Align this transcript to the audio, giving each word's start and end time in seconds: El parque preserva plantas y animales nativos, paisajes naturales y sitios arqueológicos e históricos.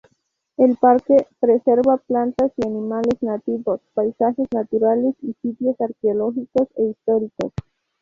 El 0.57 0.77
parque 0.77 1.27
preserva 1.39 1.97
plantas 1.97 2.51
y 2.57 2.65
animales 2.65 3.21
nativos, 3.21 3.81
paisajes 3.93 4.47
naturales 4.51 5.13
y 5.21 5.33
sitios 5.43 5.79
arqueológicos 5.79 6.69
e 6.75 6.85
históricos. 6.85 7.51